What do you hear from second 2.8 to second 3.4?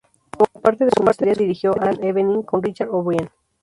O'Brien.